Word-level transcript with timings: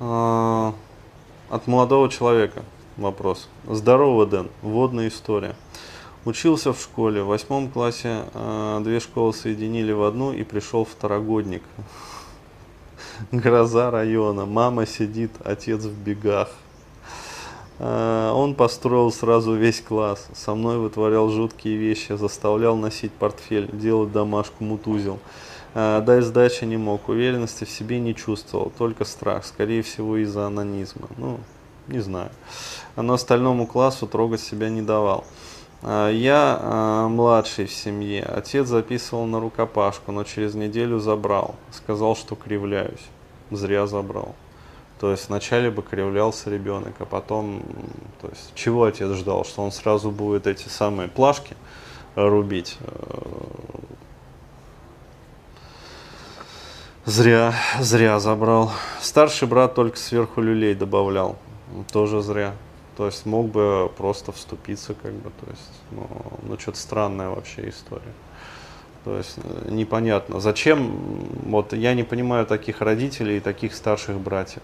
А, 0.00 0.74
от 1.50 1.66
молодого 1.66 2.08
человека 2.08 2.62
вопрос. 2.96 3.48
Здорово, 3.68 4.26
Дэн. 4.26 4.48
Водная 4.62 5.08
история. 5.08 5.54
Учился 6.24 6.72
в 6.72 6.80
школе. 6.80 7.22
В 7.22 7.26
восьмом 7.26 7.68
классе 7.68 8.24
э, 8.32 8.80
две 8.82 8.98
школы 8.98 9.32
соединили 9.34 9.92
в 9.92 10.02
одну 10.02 10.32
и 10.32 10.42
пришел 10.42 10.84
второгодник. 10.84 11.62
Гроза 13.30 13.90
района. 13.90 14.46
Мама 14.46 14.86
сидит, 14.86 15.30
отец 15.44 15.82
в 15.82 15.96
бегах. 15.96 16.48
Э, 17.78 18.32
он 18.34 18.54
построил 18.54 19.12
сразу 19.12 19.54
весь 19.54 19.80
класс. 19.80 20.26
Со 20.34 20.54
мной 20.54 20.78
вытворял 20.78 21.28
жуткие 21.28 21.76
вещи, 21.76 22.16
заставлял 22.16 22.76
носить 22.76 23.12
портфель, 23.12 23.68
делать 23.72 24.10
домашку, 24.10 24.64
мутузил. 24.64 25.18
Дать 25.74 26.24
сдачи 26.24 26.64
не 26.64 26.76
мог, 26.76 27.08
уверенности 27.08 27.64
в 27.64 27.70
себе 27.70 27.98
не 27.98 28.14
чувствовал, 28.14 28.72
только 28.78 29.04
страх, 29.04 29.44
скорее 29.44 29.82
всего 29.82 30.16
из-за 30.18 30.46
анонизма. 30.46 31.08
Ну, 31.16 31.40
не 31.88 32.00
знаю. 32.00 32.30
Но 32.96 33.14
остальному 33.14 33.66
классу 33.66 34.06
трогать 34.06 34.40
себя 34.40 34.68
не 34.68 34.82
давал. 34.82 35.24
А, 35.82 36.10
я 36.10 36.58
а, 36.60 37.08
младший 37.08 37.66
в 37.66 37.72
семье. 37.72 38.22
Отец 38.22 38.68
записывал 38.68 39.26
на 39.26 39.38
рукопашку, 39.38 40.12
но 40.12 40.24
через 40.24 40.54
неделю 40.54 40.98
забрал. 40.98 41.56
Сказал, 41.72 42.16
что 42.16 42.36
кривляюсь. 42.36 43.04
Зря 43.50 43.86
забрал. 43.86 44.34
То 44.98 45.10
есть 45.10 45.28
вначале 45.28 45.70
бы 45.70 45.82
кривлялся 45.82 46.48
ребенок, 46.48 46.94
а 47.00 47.04
потом, 47.04 47.62
то 48.22 48.28
есть 48.28 48.52
чего 48.54 48.84
отец 48.84 49.10
ждал, 49.10 49.44
что 49.44 49.62
он 49.62 49.72
сразу 49.72 50.10
будет 50.10 50.46
эти 50.46 50.68
самые 50.68 51.08
плашки 51.08 51.56
рубить. 52.14 52.78
Зря, 57.06 57.52
зря 57.80 58.18
забрал. 58.18 58.72
Старший 59.02 59.46
брат 59.46 59.74
только 59.74 59.98
сверху 59.98 60.40
люлей 60.40 60.74
добавлял. 60.74 61.36
Тоже 61.92 62.22
зря. 62.22 62.54
То 62.96 63.04
есть 63.04 63.26
мог 63.26 63.50
бы 63.50 63.90
просто 63.94 64.32
вступиться, 64.32 64.94
как 64.94 65.12
бы, 65.12 65.30
то 65.40 65.50
есть, 65.50 65.72
ну, 65.90 66.08
ну 66.48 66.58
что-то 66.58 66.78
странная 66.78 67.28
вообще 67.28 67.68
история. 67.68 68.14
То 69.04 69.18
есть 69.18 69.36
э, 69.36 69.68
непонятно, 69.70 70.40
зачем, 70.40 70.96
вот 71.44 71.74
я 71.74 71.92
не 71.92 72.04
понимаю 72.04 72.46
таких 72.46 72.80
родителей 72.80 73.36
и 73.36 73.40
таких 73.40 73.74
старших 73.74 74.18
братьев. 74.18 74.62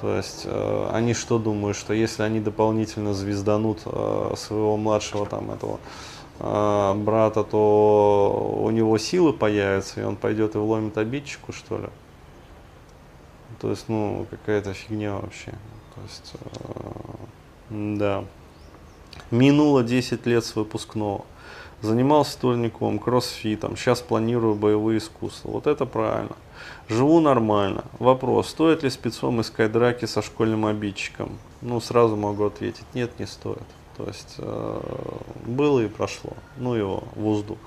То 0.00 0.16
есть 0.16 0.44
э, 0.46 0.88
они 0.92 1.12
что 1.12 1.38
думают, 1.38 1.76
что 1.76 1.92
если 1.92 2.22
они 2.22 2.40
дополнительно 2.40 3.12
звезданут 3.12 3.80
э, 3.84 4.34
своего 4.38 4.78
младшего 4.78 5.26
там 5.26 5.50
этого 5.50 5.78
брата, 6.38 7.44
то 7.44 8.58
у 8.60 8.70
него 8.70 8.98
силы 8.98 9.32
появятся, 9.32 10.00
и 10.00 10.04
он 10.04 10.16
пойдет 10.16 10.54
и 10.54 10.58
вломит 10.58 10.98
обидчику, 10.98 11.52
что 11.52 11.78
ли? 11.78 11.88
То 13.60 13.70
есть, 13.70 13.88
ну, 13.88 14.26
какая-то 14.30 14.74
фигня 14.74 15.14
вообще. 15.14 15.52
То 15.94 16.00
есть, 16.02 16.34
э, 16.34 17.76
да. 17.96 18.24
Минуло 19.30 19.82
10 19.82 20.26
лет 20.26 20.44
с 20.44 20.56
выпускного. 20.56 21.24
Занимался 21.80 22.38
турником, 22.40 22.98
кроссфитом. 22.98 23.76
Сейчас 23.76 24.00
планирую 24.00 24.54
боевые 24.54 24.98
искусства. 24.98 25.50
Вот 25.50 25.66
это 25.66 25.86
правильно. 25.86 26.34
Живу 26.88 27.20
нормально. 27.20 27.84
Вопрос, 27.98 28.48
стоит 28.48 28.82
ли 28.82 28.90
спецом 28.90 29.40
искать 29.40 29.72
драки 29.72 30.06
со 30.06 30.22
школьным 30.22 30.66
обидчиком? 30.66 31.38
Ну, 31.62 31.80
сразу 31.80 32.16
могу 32.16 32.44
ответить, 32.44 32.84
нет, 32.94 33.18
не 33.18 33.26
стоит. 33.26 33.62
То 33.96 34.04
есть 34.06 34.34
э, 34.38 34.80
было 35.46 35.80
и 35.80 35.88
прошло. 35.88 36.32
Ну 36.56 36.74
его 36.74 37.04
в 37.14 37.26
узду. 37.26 37.58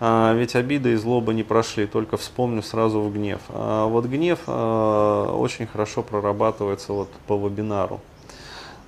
А, 0.00 0.34
ведь 0.34 0.54
обида 0.54 0.90
и 0.90 0.96
злоба 0.96 1.32
не 1.32 1.42
прошли, 1.42 1.86
только 1.86 2.16
вспомню 2.16 2.62
сразу 2.62 3.00
в 3.00 3.12
гнев. 3.12 3.40
А 3.48 3.86
вот 3.86 4.04
гнев 4.04 4.40
а, 4.46 5.34
очень 5.34 5.66
хорошо 5.66 6.02
прорабатывается 6.02 6.92
вот 6.92 7.08
по 7.26 7.36
вебинару. 7.36 8.00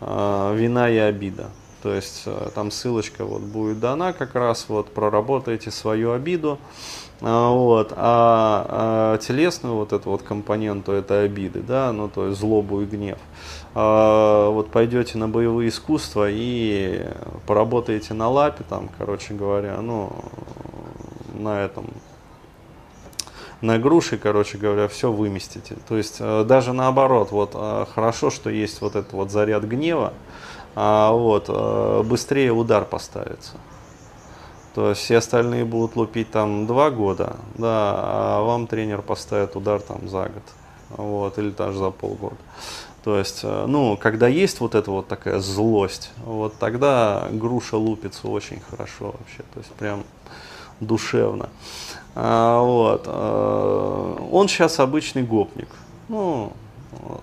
А, 0.00 0.52
вина 0.54 0.90
и 0.90 0.96
обида. 0.96 1.50
То 1.82 1.92
есть 1.92 2.22
э, 2.26 2.50
там 2.54 2.70
ссылочка 2.70 3.24
вот 3.24 3.42
будет 3.42 3.80
дана 3.80 4.12
как 4.12 4.34
раз, 4.34 4.66
вот 4.68 4.92
проработайте 4.92 5.70
свою 5.70 6.12
обиду. 6.12 6.58
А, 7.24 7.50
вот, 7.50 7.92
а, 7.96 9.14
а 9.14 9.18
телесную 9.18 9.76
вот 9.76 9.92
эту 9.92 10.10
вот 10.10 10.22
компоненту 10.22 10.92
это 10.92 11.20
обиды, 11.20 11.60
да, 11.60 11.92
ну 11.92 12.08
то 12.08 12.28
есть 12.28 12.40
злобу 12.40 12.80
и 12.82 12.84
гнев. 12.84 13.18
А, 13.74 14.50
вот 14.50 14.70
пойдете 14.70 15.18
на 15.18 15.28
боевые 15.28 15.68
искусства 15.68 16.28
и 16.28 17.06
поработаете 17.46 18.14
на 18.14 18.28
лапе, 18.28 18.64
там, 18.68 18.88
короче 18.98 19.34
говоря, 19.34 19.80
ну, 19.80 20.12
на 21.38 21.64
этом, 21.64 21.86
на 23.60 23.78
груши, 23.78 24.18
короче 24.18 24.58
говоря, 24.58 24.88
все 24.88 25.12
выместите. 25.12 25.76
То 25.88 25.96
есть 25.96 26.16
э, 26.18 26.44
даже 26.44 26.72
наоборот, 26.72 27.30
вот 27.30 27.52
э, 27.54 27.86
хорошо, 27.94 28.30
что 28.30 28.50
есть 28.50 28.80
вот 28.80 28.96
этот 28.96 29.12
вот 29.12 29.30
заряд 29.30 29.62
гнева, 29.62 30.12
вот 30.74 31.46
э, 31.48 32.02
быстрее 32.04 32.52
удар 32.52 32.84
поставится. 32.84 33.54
То 34.74 34.90
есть 34.90 35.02
все 35.02 35.18
остальные 35.18 35.64
будут 35.66 35.96
лупить 35.96 36.30
там 36.30 36.66
два 36.66 36.90
года, 36.90 37.36
да, 37.58 37.94
а 37.94 38.42
вам 38.42 38.66
тренер 38.66 39.02
поставит 39.02 39.54
удар 39.54 39.80
там 39.80 40.08
за 40.08 40.24
год, 40.24 40.42
вот, 40.96 41.38
или 41.38 41.50
даже 41.50 41.78
за 41.78 41.90
полгода. 41.90 42.36
То 43.04 43.18
есть, 43.18 43.40
э, 43.42 43.66
ну, 43.66 43.98
когда 44.00 44.28
есть 44.28 44.60
вот 44.60 44.74
эта 44.74 44.90
вот 44.90 45.08
такая 45.08 45.40
злость, 45.40 46.12
вот 46.24 46.54
тогда 46.58 47.28
груша 47.30 47.76
лупится 47.76 48.28
очень 48.28 48.60
хорошо 48.60 49.14
вообще, 49.18 49.42
то 49.52 49.58
есть 49.58 49.72
прям 49.72 50.04
душевно. 50.80 51.48
А, 52.14 52.60
вот. 52.62 53.04
Э, 53.06 54.16
он 54.30 54.48
сейчас 54.48 54.78
обычный 54.80 55.22
гопник. 55.22 55.68
Ну, 56.08 56.52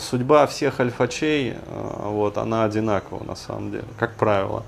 судьба 0.00 0.46
всех 0.46 0.80
альфачей, 0.80 1.52
э, 1.52 2.08
вот, 2.08 2.38
она 2.38 2.64
одинакова 2.64 3.24
на 3.24 3.34
самом 3.34 3.70
деле, 3.70 3.84
как 3.98 4.14
правило. 4.14 4.64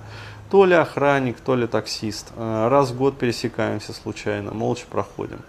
То 0.51 0.65
ли 0.65 0.75
охранник, 0.75 1.41
то 1.41 1.57
ли 1.57 1.67
таксист. 1.67 2.33
Раз 2.37 2.91
в 2.91 2.97
год 2.97 3.19
пересекаемся 3.19 3.93
случайно, 3.93 4.53
молча 4.53 4.85
проходим. 4.89 5.41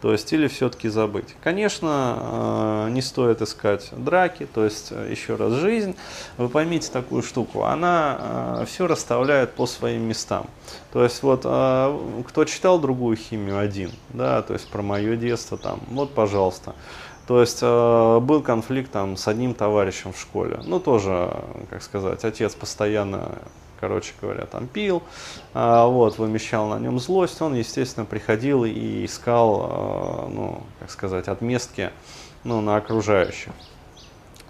То 0.00 0.12
есть 0.12 0.30
или 0.32 0.46
все-таки 0.46 0.88
забыть. 0.88 1.34
Конечно, 1.42 2.86
э, 2.86 2.88
не 2.90 3.00
стоит 3.00 3.40
искать 3.40 3.88
драки, 3.92 4.46
то 4.46 4.64
есть 4.64 4.88
э, 4.90 5.08
еще 5.10 5.36
раз 5.36 5.54
жизнь. 5.54 5.96
Вы 6.36 6.48
поймите 6.48 6.90
такую 6.92 7.22
штуку, 7.22 7.64
она 7.64 8.18
э, 8.60 8.64
все 8.66 8.86
расставляет 8.86 9.54
по 9.54 9.66
своим 9.66 10.02
местам. 10.02 10.46
То 10.92 11.02
есть 11.02 11.22
вот 11.22 11.40
кто 11.40 12.44
читал 12.46 12.78
другую 12.78 13.16
химию 13.16 13.58
один, 13.58 13.90
да, 14.10 14.42
то 14.42 14.52
есть 14.54 14.68
про 14.68 14.82
мое 14.82 15.16
детство 15.16 15.58
там, 15.58 15.80
вот 15.90 16.12
пожалуйста. 16.12 16.74
То 17.26 17.40
есть 17.40 17.60
был 17.60 18.40
конфликт 18.42 18.92
там 18.92 19.16
с 19.16 19.26
одним 19.26 19.54
товарищем 19.54 20.12
в 20.12 20.20
школе. 20.20 20.60
Ну 20.64 20.78
тоже, 20.78 21.32
как 21.70 21.82
сказать, 21.82 22.24
отец 22.24 22.54
постоянно 22.54 23.38
короче 23.80 24.12
говоря, 24.20 24.46
там 24.46 24.66
пил, 24.66 25.02
а, 25.54 25.86
вот, 25.86 26.18
вымещал 26.18 26.68
на 26.68 26.78
нем 26.78 26.98
злость, 26.98 27.40
он, 27.40 27.54
естественно, 27.54 28.04
приходил 28.06 28.64
и 28.64 29.04
искал, 29.04 29.68
а, 29.70 30.28
ну, 30.28 30.62
как 30.80 30.90
сказать, 30.90 31.28
отместки, 31.28 31.90
ну, 32.44 32.60
на 32.60 32.76
окружающих. 32.76 33.52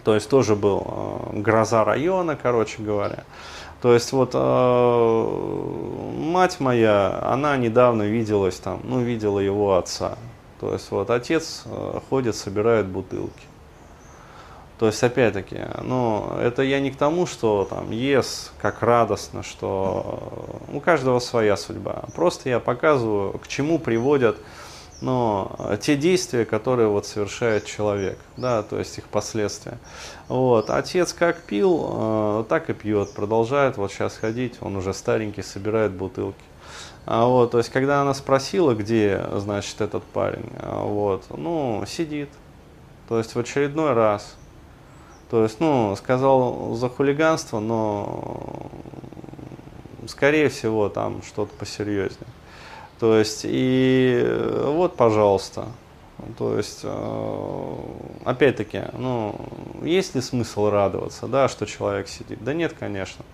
То 0.04 0.14
есть 0.14 0.28
тоже 0.30 0.54
был 0.54 0.82
а, 0.86 1.30
гроза 1.34 1.84
района, 1.84 2.36
короче 2.40 2.82
говоря. 2.82 3.24
То 3.82 3.92
есть 3.92 4.10
вот 4.12 4.32
мать 6.18 6.60
моя, 6.60 7.20
она 7.22 7.56
недавно 7.58 8.04
виделась 8.04 8.56
там, 8.58 8.80
ну, 8.84 9.00
видела 9.00 9.38
его 9.38 9.76
отца. 9.76 10.16
То 10.60 10.72
есть 10.72 10.90
вот 10.90 11.10
отец 11.10 11.64
ходит, 12.08 12.36
собирает 12.36 12.86
бутылки. 12.86 13.44
То 14.78 14.86
есть, 14.86 15.02
опять-таки, 15.02 15.56
ну, 15.82 16.36
это 16.38 16.62
я 16.62 16.80
не 16.80 16.90
к 16.90 16.96
тому, 16.96 17.24
что 17.24 17.66
там, 17.68 17.90
ес, 17.90 18.52
как 18.60 18.82
радостно, 18.82 19.42
что 19.42 20.60
у 20.70 20.80
каждого 20.80 21.18
своя 21.18 21.56
судьба. 21.56 22.04
Просто 22.14 22.50
я 22.50 22.60
показываю, 22.60 23.38
к 23.38 23.48
чему 23.48 23.78
приводят 23.78 24.36
ну, 25.00 25.50
те 25.80 25.96
действия, 25.96 26.44
которые 26.44 26.88
вот 26.88 27.06
совершает 27.06 27.64
человек, 27.66 28.18
да, 28.36 28.62
то 28.62 28.78
есть 28.78 28.96
их 28.98 29.08
последствия. 29.08 29.78
Вот. 30.28 30.70
Отец 30.70 31.12
как 31.12 31.42
пил, 31.42 31.90
э, 31.92 32.44
так 32.48 32.70
и 32.70 32.72
пьет, 32.72 33.12
продолжает 33.12 33.76
вот 33.76 33.92
сейчас 33.92 34.16
ходить, 34.16 34.54
он 34.60 34.76
уже 34.76 34.94
старенький, 34.94 35.42
собирает 35.42 35.92
бутылки. 35.92 36.42
А 37.06 37.26
вот, 37.26 37.52
то 37.52 37.58
есть, 37.58 37.70
когда 37.70 38.02
она 38.02 38.14
спросила, 38.14 38.74
где, 38.74 39.24
значит, 39.36 39.80
этот 39.80 40.02
парень, 40.02 40.50
а 40.58 40.82
вот, 40.82 41.24
ну, 41.30 41.84
сидит. 41.86 42.28
То 43.08 43.18
есть, 43.18 43.36
в 43.36 43.38
очередной 43.38 43.92
раз, 43.92 44.36
то 45.30 45.44
есть, 45.44 45.60
ну, 45.60 45.94
сказал 45.94 46.74
за 46.74 46.88
хулиганство, 46.88 47.60
но, 47.60 48.68
скорее 50.08 50.48
всего, 50.48 50.88
там 50.88 51.22
что-то 51.22 51.54
посерьезнее. 51.56 52.28
То 52.98 53.16
есть, 53.16 53.42
и 53.44 54.26
вот, 54.64 54.96
пожалуйста. 54.96 55.66
То 56.38 56.56
есть, 56.56 56.80
э, 56.82 57.74
опять-таки, 58.24 58.82
ну, 58.94 59.36
есть 59.82 60.14
ли 60.16 60.20
смысл 60.20 60.70
радоваться, 60.70 61.28
да, 61.28 61.46
что 61.48 61.66
человек 61.66 62.08
сидит? 62.08 62.42
Да 62.42 62.52
нет, 62.52 62.74
конечно. 62.76 63.24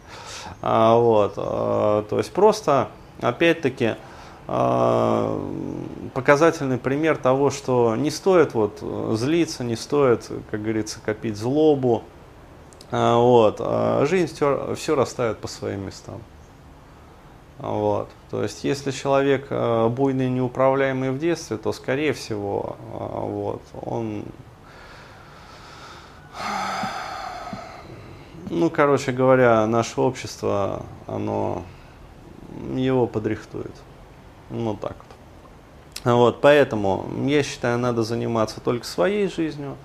А, 0.60 0.96
вот, 0.96 1.34
а, 1.36 2.02
то 2.02 2.18
есть, 2.18 2.32
просто, 2.32 2.88
опять-таки, 3.22 3.94
э, 4.48 5.48
показательный 6.14 6.78
пример 6.78 7.16
того, 7.16 7.50
что 7.50 7.96
не 7.96 8.10
стоит 8.10 8.54
вот 8.54 8.82
злиться, 9.18 9.64
не 9.64 9.76
стоит, 9.76 10.30
как 10.50 10.62
говорится, 10.62 11.00
копить 11.04 11.36
злобу. 11.36 12.02
Э, 12.90 13.14
вот, 13.14 13.56
э, 13.60 14.06
жизнь 14.08 14.34
все, 14.34 14.74
все 14.74 14.94
расставит 14.94 15.38
по 15.38 15.48
своим 15.48 15.86
местам. 15.86 16.20
Вот. 17.62 18.08
То 18.30 18.42
есть, 18.42 18.64
если 18.64 18.90
человек 18.90 19.46
э, 19.50 19.88
буйный, 19.88 20.28
неуправляемый 20.28 21.10
в 21.12 21.18
детстве, 21.18 21.56
то, 21.58 21.72
скорее 21.72 22.12
всего, 22.12 22.76
э, 22.80 22.96
вот, 22.98 23.62
он, 23.82 24.24
ну, 28.50 28.68
короче 28.68 29.12
говоря, 29.12 29.64
наше 29.66 30.00
общество, 30.00 30.82
оно 31.06 31.62
его 32.76 33.06
подрихтует. 33.06 33.72
Ну, 34.50 34.74
так 34.74 34.96
вот. 36.04 36.14
Вот, 36.14 36.40
поэтому, 36.40 37.06
я 37.26 37.42
считаю, 37.42 37.78
надо 37.78 38.02
заниматься 38.02 38.60
только 38.60 38.84
своей 38.84 39.28
жизнью, 39.28 39.76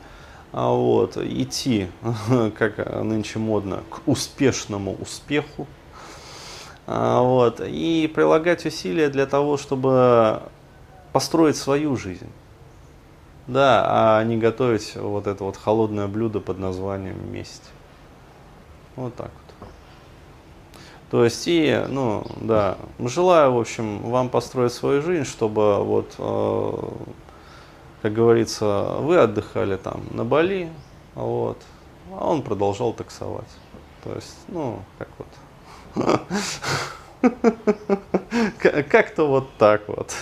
а 0.52 0.72
вот, 0.72 1.18
идти, 1.18 1.90
как 2.58 3.04
нынче 3.04 3.38
модно, 3.38 3.84
к 3.90 4.02
успешному 4.08 4.96
успеху, 4.96 5.68
а, 6.88 7.22
вот, 7.22 7.62
и 7.62 8.12
прилагать 8.14 8.66
усилия 8.66 9.10
для 9.10 9.28
того, 9.28 9.58
чтобы 9.58 10.42
построить 11.14 11.58
свою 11.58 11.96
жизнь. 11.96 12.32
Да, 13.46 13.86
а 14.20 14.24
не 14.24 14.38
готовить 14.38 14.96
вот 14.96 15.28
это 15.28 15.44
вот 15.44 15.56
холодное 15.56 16.08
блюдо 16.08 16.40
под 16.40 16.60
названием 16.60 17.32
месть. 17.32 17.64
Вот 18.96 19.16
так 19.16 19.32
вот. 19.32 19.47
То 21.10 21.24
есть 21.24 21.48
и, 21.48 21.86
ну, 21.88 22.26
да, 22.42 22.78
желаю, 23.00 23.54
в 23.54 23.60
общем, 23.60 24.00
вам 24.00 24.30
построить 24.30 24.74
свою 24.74 25.02
жизнь, 25.02 25.24
чтобы 25.24 25.82
вот, 25.84 26.14
э, 26.18 26.74
как 28.02 28.14
говорится, 28.14 28.96
вы 29.00 29.18
отдыхали 29.18 29.78
там 29.78 30.04
на 30.12 30.26
Бали, 30.26 30.70
вот, 31.16 31.62
а 32.12 32.30
он 32.30 32.42
продолжал 32.42 32.92
таксовать. 32.92 33.48
То 34.04 34.16
есть, 34.16 34.36
ну, 34.50 34.80
как 34.98 35.08
вот, 35.96 36.22
как-то 38.90 39.28
вот 39.28 39.48
так 39.58 39.88
вот. 39.88 40.14